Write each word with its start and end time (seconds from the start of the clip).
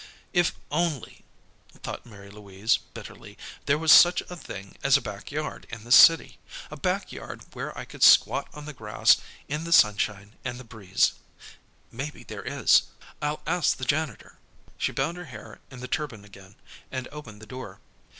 "If 0.33 0.55
only," 0.71 1.23
thought 1.83 2.07
Mary 2.07 2.31
Louise, 2.31 2.77
bitterly, 2.95 3.37
"there 3.67 3.77
was 3.77 3.91
such 3.91 4.21
a 4.21 4.35
thing 4.35 4.75
as 4.81 4.97
a 4.97 4.99
back 4.99 5.31
yard 5.31 5.67
in 5.69 5.83
this 5.83 5.95
city 5.95 6.39
a 6.71 6.75
back 6.75 7.11
yard 7.11 7.43
where 7.53 7.77
I 7.77 7.85
could 7.85 8.01
squat 8.01 8.47
on 8.51 8.65
the 8.65 8.73
grass, 8.73 9.17
in 9.47 9.63
the 9.63 9.71
sunshine 9.71 10.33
and 10.43 10.59
the 10.59 10.63
breeze 10.63 11.13
Maybe 11.91 12.23
there 12.23 12.41
is. 12.41 12.87
I'll 13.21 13.43
ask 13.45 13.77
the 13.77 13.85
janitor." 13.85 14.39
She 14.79 14.91
bound 14.91 15.17
her 15.17 15.25
hair 15.25 15.59
in 15.69 15.81
the 15.81 15.87
turban 15.87 16.25
again, 16.25 16.55
and 16.89 17.07
opened 17.11 17.39
the 17.39 17.45
door. 17.45 17.79